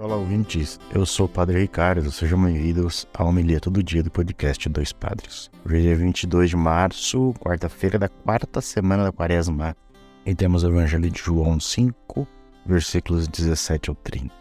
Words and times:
Olá, 0.00 0.16
ouvintes. 0.16 0.80
Eu 0.94 1.04
sou 1.04 1.26
o 1.26 1.28
Padre 1.28 1.60
Ricardo. 1.60 2.10
Sejam 2.10 2.42
bem-vindos 2.42 3.06
ao 3.12 3.26
Homilia 3.26 3.60
Todo 3.60 3.82
Dia 3.82 4.02
do 4.02 4.10
podcast 4.10 4.66
Dois 4.66 4.94
Padres. 4.94 5.50
Hoje 5.62 5.88
é 5.88 5.94
22 5.94 6.48
de 6.48 6.56
março, 6.56 7.34
quarta-feira 7.38 7.98
da 7.98 8.08
quarta 8.08 8.62
semana 8.62 9.04
da 9.04 9.12
quaresma. 9.12 9.76
E 10.24 10.34
temos 10.34 10.64
o 10.64 10.68
Evangelho 10.68 11.10
de 11.10 11.20
João 11.22 11.60
5, 11.60 12.26
versículos 12.64 13.28
17 13.28 13.90
ao 13.90 13.96
30. 13.96 14.34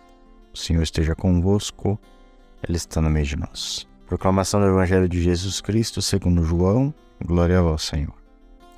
O 0.53 0.57
Senhor 0.57 0.81
esteja 0.81 1.13
convosco, 1.13 1.99
Ele 2.65 2.77
está 2.77 3.01
no 3.01 3.09
meio 3.09 3.25
de 3.25 3.35
nós. 3.35 3.85
Proclamação 4.07 4.61
do 4.61 4.67
Evangelho 4.67 5.09
de 5.09 5.21
Jesus 5.21 5.59
Cristo 5.59 6.01
segundo 6.01 6.41
João. 6.41 6.93
Glória 7.21 7.59
a 7.59 7.61
vós, 7.61 7.83
Senhor. 7.83 8.15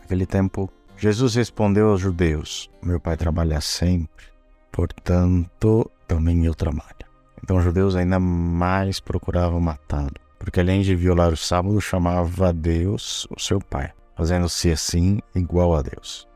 Naquele 0.01 0.25
tempo, 0.25 0.67
Jesus 0.97 1.35
respondeu 1.35 1.89
aos 1.89 2.01
judeus: 2.01 2.71
Meu 2.81 2.99
pai 2.99 3.15
trabalha 3.17 3.61
sempre, 3.61 4.25
portanto 4.71 5.87
também 6.11 6.45
eu 6.45 6.53
trabalho. 6.53 7.07
Então 7.41 7.55
os 7.55 7.63
judeus 7.63 7.95
ainda 7.95 8.19
mais 8.19 8.99
procuravam 8.99 9.61
matá-lo, 9.61 10.11
porque 10.37 10.59
além 10.59 10.81
de 10.81 10.93
violar 10.93 11.31
o 11.31 11.37
sábado, 11.37 11.79
chamava 11.79 12.51
Deus 12.51 13.25
o 13.35 13.39
seu 13.39 13.59
pai, 13.59 13.93
fazendo-se 14.17 14.69
assim 14.69 15.19
igual 15.33 15.73
a 15.73 15.81
Deus. 15.81 16.27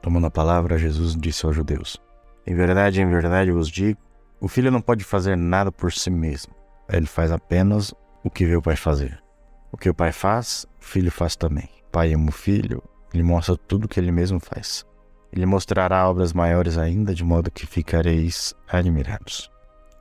Tomando 0.00 0.26
a 0.26 0.30
palavra, 0.30 0.78
Jesus 0.78 1.14
disse 1.14 1.44
aos 1.44 1.54
judeus: 1.54 2.00
Em 2.46 2.54
verdade, 2.54 3.02
em 3.02 3.10
verdade 3.10 3.52
vos 3.52 3.68
digo, 3.68 4.00
o 4.40 4.48
filho 4.48 4.70
não 4.70 4.80
pode 4.80 5.04
fazer 5.04 5.36
nada 5.36 5.70
por 5.70 5.92
si 5.92 6.08
mesmo. 6.08 6.54
Ele 6.88 7.06
faz 7.06 7.30
apenas 7.30 7.92
o 8.24 8.30
que 8.30 8.46
vê 8.46 8.56
o 8.56 8.62
pai 8.62 8.74
fazer. 8.74 9.22
O 9.70 9.76
que 9.76 9.90
o 9.90 9.94
pai 9.94 10.12
faz, 10.12 10.66
o 10.80 10.84
filho 10.84 11.12
faz 11.12 11.36
também. 11.36 11.68
O 11.86 11.90
pai 11.90 12.14
ama 12.14 12.30
o 12.30 12.32
filho, 12.32 12.82
ele 13.12 13.22
mostra 13.22 13.54
tudo 13.54 13.84
o 13.84 13.88
que 13.88 14.00
ele 14.00 14.10
mesmo 14.10 14.40
faz. 14.40 14.86
Ele 15.32 15.46
mostrará 15.46 16.08
obras 16.08 16.32
maiores 16.32 16.76
ainda, 16.76 17.14
de 17.14 17.24
modo 17.24 17.50
que 17.50 17.66
ficareis 17.66 18.54
admirados. 18.68 19.50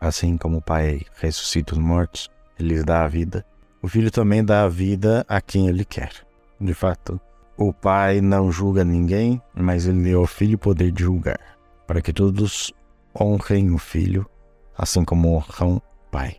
Assim 0.02 0.38
como 0.38 0.58
o 0.58 0.62
Pai 0.62 1.02
ressuscita 1.16 1.74
os 1.74 1.80
mortos, 1.80 2.30
ele 2.58 2.70
lhes 2.70 2.84
dá 2.84 3.04
a 3.04 3.08
vida, 3.08 3.46
o 3.82 3.88
Filho 3.88 4.12
também 4.12 4.44
dá 4.44 4.64
a 4.64 4.70
vida 4.70 5.26
a 5.28 5.40
quem 5.40 5.68
ele 5.68 5.86
quer. 5.86 6.12
De 6.60 6.74
fato, 6.74 7.20
o 7.58 7.72
Pai 7.72 8.22
não 8.22 8.52
julga 8.52 8.84
ninguém, 8.84 9.42
mas 9.54 9.86
ele 9.86 10.04
deu 10.04 10.22
ao 10.22 10.28
Filho 10.28 10.56
o 10.56 10.60
poder 10.60 10.92
de 10.92 11.04
julgar, 11.04 11.40
para 11.88 12.02
que 12.02 12.12
todos 12.12 12.74
honrem 13.18 13.72
o 13.72 13.78
Filho, 13.78 14.30
assim 14.78 15.06
como 15.06 15.34
honram 15.36 15.78
o 15.78 15.82
Pai. 16.12 16.38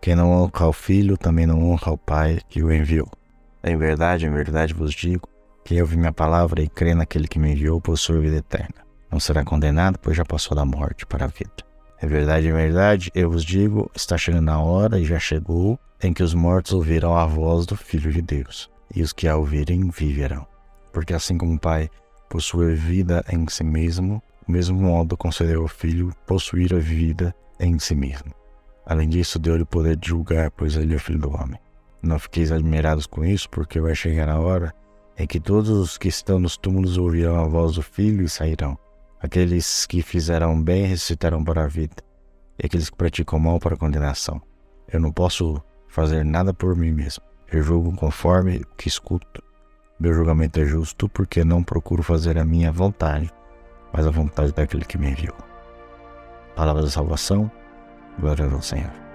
Quem 0.00 0.16
não 0.16 0.32
honra 0.32 0.66
o 0.66 0.72
Filho 0.72 1.16
também 1.16 1.46
não 1.46 1.70
honra 1.70 1.92
o 1.92 1.98
Pai 1.98 2.40
que 2.48 2.62
o 2.62 2.72
enviou. 2.72 3.08
Em 3.62 3.76
verdade, 3.76 4.26
em 4.26 4.30
verdade 4.30 4.72
vos 4.72 4.92
digo, 4.92 5.28
quem 5.64 5.80
ouve 5.80 5.96
minha 5.96 6.12
palavra 6.12 6.62
e 6.62 6.68
crê 6.68 6.94
naquele 6.94 7.28
que 7.28 7.38
me 7.38 7.52
enviou 7.52 7.80
possui 7.80 8.20
vida 8.20 8.36
eterna. 8.36 8.86
Não 9.10 9.18
será 9.18 9.44
condenado, 9.44 9.98
pois 9.98 10.16
já 10.16 10.24
passou 10.24 10.56
da 10.56 10.64
morte 10.64 11.04
para 11.06 11.24
a 11.24 11.28
vida. 11.28 11.70
É 12.00 12.06
verdade, 12.06 12.48
é 12.48 12.52
verdade, 12.52 13.10
eu 13.14 13.30
vos 13.30 13.44
digo, 13.44 13.90
está 13.94 14.16
chegando 14.16 14.48
a 14.50 14.58
hora 14.58 14.98
e 14.98 15.04
já 15.04 15.18
chegou 15.18 15.78
em 16.02 16.12
que 16.12 16.22
os 16.22 16.32
mortos 16.32 16.72
ouvirão 16.72 17.16
a 17.16 17.26
voz 17.26 17.66
do 17.66 17.76
Filho 17.76 18.10
de 18.10 18.22
Deus, 18.22 18.70
e 18.94 19.02
os 19.02 19.12
que 19.12 19.28
a 19.28 19.36
ouvirem 19.36 19.90
viverão. 19.90 20.46
Porque 20.92 21.12
assim 21.12 21.36
como 21.36 21.54
o 21.54 21.60
Pai 21.60 21.90
possui 22.28 22.74
vida 22.74 23.22
em 23.30 23.46
si 23.48 23.62
mesmo, 23.62 24.22
o 24.48 24.52
mesmo 24.52 24.80
modo 24.80 25.16
concedeu 25.16 25.62
ao 25.62 25.68
Filho 25.68 26.12
possuir 26.26 26.74
a 26.74 26.78
vida 26.78 27.34
em 27.58 27.78
si 27.78 27.94
mesmo. 27.94 28.32
Além 28.86 29.08
disso, 29.08 29.38
deu-lhe 29.38 29.62
o 29.62 29.66
poder 29.66 29.96
de 29.96 30.08
julgar, 30.08 30.50
pois 30.50 30.76
ele 30.76 30.94
é 30.94 30.96
o 30.96 31.00
Filho 31.00 31.18
do 31.18 31.30
Homem. 31.30 31.60
Não 32.02 32.18
fiqueis 32.18 32.50
admirados 32.50 33.06
com 33.06 33.24
isso, 33.24 33.48
porque 33.50 33.78
vai 33.78 33.94
chegar 33.94 34.28
a 34.28 34.40
hora 34.40 34.74
é 35.20 35.26
que 35.26 35.38
todos 35.38 35.68
os 35.68 35.98
que 35.98 36.08
estão 36.08 36.40
nos 36.40 36.56
túmulos 36.56 36.96
ouvirão 36.96 37.44
a 37.44 37.46
voz 37.46 37.74
do 37.74 37.82
Filho 37.82 38.24
e 38.24 38.28
sairão. 38.28 38.78
Aqueles 39.20 39.84
que 39.84 40.00
fizeram 40.00 40.58
bem 40.62 40.86
ressuscitarão 40.86 41.44
para 41.44 41.64
a 41.64 41.66
vida, 41.66 41.96
e 42.58 42.64
aqueles 42.64 42.88
que 42.88 42.96
praticam 42.96 43.38
mal 43.38 43.60
para 43.60 43.74
a 43.74 43.78
condenação. 43.78 44.40
Eu 44.90 44.98
não 44.98 45.12
posso 45.12 45.62
fazer 45.88 46.24
nada 46.24 46.54
por 46.54 46.74
mim 46.74 46.92
mesmo. 46.92 47.22
Eu 47.52 47.62
julgo 47.62 47.94
conforme 47.94 48.62
o 48.62 48.76
que 48.76 48.88
escuto. 48.88 49.42
Meu 50.00 50.14
julgamento 50.14 50.58
é 50.58 50.64
justo 50.64 51.06
porque 51.06 51.44
não 51.44 51.62
procuro 51.62 52.02
fazer 52.02 52.38
a 52.38 52.44
minha 52.44 52.72
vontade, 52.72 53.30
mas 53.92 54.06
a 54.06 54.10
vontade 54.10 54.52
daquele 54.52 54.86
que 54.86 54.96
me 54.96 55.10
enviou. 55.10 55.36
Palavra 56.56 56.80
da 56.80 56.88
salvação, 56.88 57.52
glória 58.18 58.46
ao 58.46 58.62
Senhor. 58.62 59.09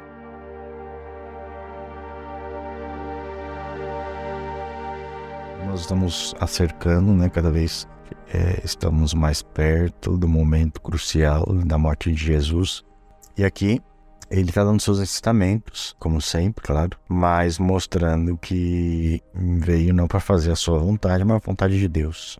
Nós 5.75 5.81
estamos 5.81 6.33
acercando, 6.39 7.11
né? 7.11 7.29
Cada 7.29 7.51
vez 7.51 7.85
é, 8.33 8.61
estamos 8.63 9.13
mais 9.13 9.41
perto 9.41 10.17
do 10.17 10.25
momento 10.25 10.79
crucial 10.79 11.45
da 11.65 11.77
morte 11.77 12.13
de 12.13 12.23
Jesus. 12.23 12.81
E 13.37 13.43
aqui 13.43 13.81
ele 14.31 14.49
está 14.49 14.63
dando 14.63 14.81
seus 14.81 15.01
ensinamentos, 15.01 15.93
como 15.99 16.21
sempre, 16.21 16.63
claro, 16.63 16.97
mas 17.09 17.59
mostrando 17.59 18.37
que 18.37 19.21
veio 19.33 19.93
não 19.93 20.07
para 20.07 20.21
fazer 20.21 20.53
a 20.53 20.55
sua 20.55 20.79
vontade, 20.79 21.25
mas 21.25 21.35
a 21.35 21.45
vontade 21.45 21.77
de 21.77 21.89
Deus. 21.89 22.39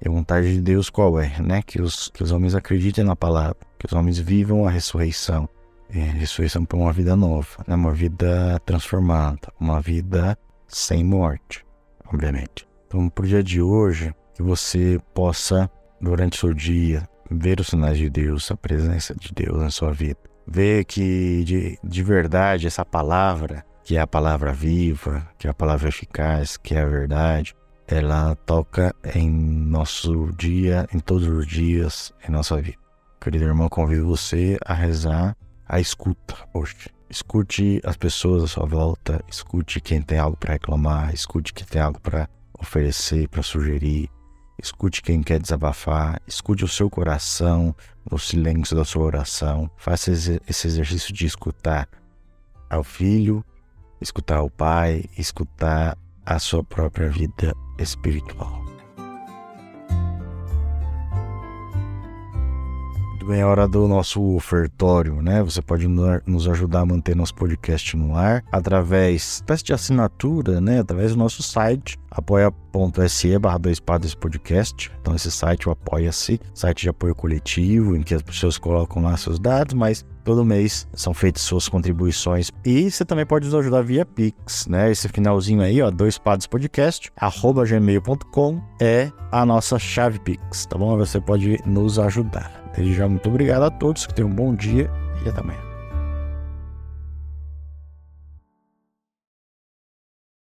E 0.00 0.08
a 0.08 0.12
vontade 0.12 0.54
de 0.54 0.60
Deus 0.60 0.88
qual 0.88 1.18
é? 1.18 1.36
Né? 1.42 1.62
Que, 1.62 1.82
os, 1.82 2.10
que 2.14 2.22
os 2.22 2.30
homens 2.30 2.54
acreditem 2.54 3.02
na 3.02 3.16
palavra, 3.16 3.56
que 3.76 3.86
os 3.86 3.92
homens 3.92 4.20
vivam 4.20 4.68
a 4.68 4.70
ressurreição. 4.70 5.48
E 5.92 6.00
a 6.00 6.12
ressurreição 6.12 6.64
para 6.64 6.78
uma 6.78 6.92
vida 6.92 7.16
nova, 7.16 7.64
né? 7.66 7.74
uma 7.74 7.92
vida 7.92 8.60
transformada, 8.64 9.52
uma 9.58 9.80
vida 9.80 10.38
sem 10.68 11.02
morte 11.02 11.68
obviamente. 12.12 12.66
Então, 12.86 13.08
para 13.08 13.24
o 13.24 13.28
dia 13.28 13.42
de 13.42 13.62
hoje, 13.62 14.14
que 14.34 14.42
você 14.42 15.00
possa, 15.14 15.70
durante 16.00 16.36
o 16.36 16.40
seu 16.40 16.54
dia, 16.54 17.08
ver 17.30 17.60
os 17.60 17.68
sinais 17.68 17.96
de 17.96 18.10
Deus, 18.10 18.50
a 18.50 18.56
presença 18.56 19.14
de 19.14 19.32
Deus 19.32 19.58
na 19.58 19.70
sua 19.70 19.92
vida. 19.92 20.18
Ver 20.46 20.84
que 20.84 21.44
de, 21.44 21.78
de 21.82 22.02
verdade 22.02 22.66
essa 22.66 22.84
palavra, 22.84 23.64
que 23.84 23.96
é 23.96 24.00
a 24.00 24.06
palavra 24.06 24.52
viva, 24.52 25.28
que 25.38 25.46
é 25.46 25.50
a 25.50 25.54
palavra 25.54 25.88
eficaz, 25.88 26.56
que 26.56 26.74
é 26.74 26.80
a 26.80 26.86
verdade, 26.86 27.54
ela 27.86 28.34
toca 28.34 28.94
em 29.14 29.30
nosso 29.30 30.32
dia, 30.36 30.86
em 30.92 30.98
todos 30.98 31.28
os 31.28 31.46
dias, 31.46 32.12
em 32.26 32.32
nossa 32.32 32.60
vida. 32.60 32.78
Querido 33.20 33.44
irmão, 33.44 33.68
convido 33.68 34.06
você 34.06 34.58
a 34.64 34.74
rezar 34.74 35.36
a 35.68 35.78
escuta 35.78 36.34
hoje. 36.52 36.88
Escute 37.10 37.80
as 37.84 37.96
pessoas 37.96 38.44
à 38.44 38.46
sua 38.46 38.66
volta, 38.66 39.20
escute 39.28 39.80
quem 39.80 40.00
tem 40.00 40.16
algo 40.16 40.36
para 40.36 40.52
reclamar, 40.52 41.12
escute 41.12 41.52
quem 41.52 41.66
tem 41.66 41.82
algo 41.82 42.00
para 42.00 42.28
oferecer, 42.56 43.28
para 43.28 43.42
sugerir, 43.42 44.08
escute 44.62 45.02
quem 45.02 45.20
quer 45.20 45.40
desabafar, 45.40 46.22
escute 46.24 46.64
o 46.64 46.68
seu 46.68 46.88
coração, 46.88 47.74
no 48.08 48.18
silêncio 48.18 48.76
da 48.76 48.84
sua 48.84 49.02
oração. 49.02 49.68
Faça 49.76 50.12
esse 50.12 50.66
exercício 50.66 51.12
de 51.12 51.26
escutar 51.26 51.88
ao 52.68 52.84
filho, 52.84 53.44
escutar 54.00 54.36
ao 54.36 54.48
pai, 54.48 55.04
escutar 55.18 55.98
a 56.24 56.38
sua 56.38 56.62
própria 56.62 57.08
vida 57.08 57.54
espiritual. 57.78 58.59
É 63.28 63.44
hora 63.44 63.68
do 63.68 63.86
nosso 63.86 64.22
ofertório, 64.34 65.20
né? 65.20 65.42
Você 65.42 65.60
pode 65.60 65.86
nos 65.88 66.48
ajudar 66.48 66.80
a 66.80 66.86
manter 66.86 67.14
nosso 67.14 67.34
podcast 67.34 67.96
no 67.96 68.16
ar 68.16 68.42
através 68.50 69.42
de 69.62 69.72
assinatura, 69.72 70.60
né? 70.60 70.80
Através 70.80 71.12
do 71.12 71.18
nosso 71.18 71.42
site, 71.42 71.98
apoia.se 72.10 73.38
barra 73.38 73.58
dois 73.58 73.78
padres 73.78 74.14
podcast. 74.14 74.90
Então 75.00 75.14
esse 75.14 75.30
site, 75.30 75.68
o 75.68 75.72
Apoia-se, 75.72 76.40
site 76.54 76.82
de 76.82 76.88
apoio 76.88 77.14
coletivo, 77.14 77.96
em 77.96 78.02
que 78.02 78.14
as 78.14 78.22
pessoas 78.22 78.58
colocam 78.58 79.02
lá 79.02 79.16
seus 79.16 79.38
dados, 79.38 79.74
mas 79.74 80.04
todo 80.30 80.44
mês 80.44 80.86
são 80.94 81.12
feitas 81.12 81.42
suas 81.42 81.68
contribuições 81.68 82.52
e 82.64 82.88
você 82.88 83.04
também 83.04 83.26
pode 83.26 83.46
nos 83.46 83.54
ajudar 83.56 83.82
via 83.82 84.06
Pix, 84.06 84.68
né? 84.68 84.88
Esse 84.88 85.08
finalzinho 85.08 85.60
aí, 85.60 85.82
ó, 85.82 85.90
dois 85.90 86.18
padres 86.18 86.46
podcast, 86.46 87.10
arroba 87.16 87.64
gmail.com 87.64 88.62
é 88.80 89.10
a 89.32 89.44
nossa 89.44 89.76
chave 89.76 90.20
Pix, 90.20 90.66
tá 90.66 90.78
bom? 90.78 90.96
Você 90.98 91.20
pode 91.20 91.58
nos 91.66 91.98
ajudar. 91.98 92.70
Desde 92.76 92.94
já, 92.94 93.08
muito 93.08 93.28
obrigado 93.28 93.64
a 93.64 93.70
todos, 93.70 94.06
que 94.06 94.14
tenham 94.14 94.30
um 94.30 94.34
bom 94.34 94.54
dia 94.54 94.88
e 95.24 95.28
até 95.28 95.40
amanhã. 95.40 95.69